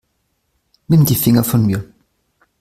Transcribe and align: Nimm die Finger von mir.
Nimm 0.87 1.05
die 1.05 1.13
Finger 1.15 1.43
von 1.43 1.63
mir. 1.63 1.85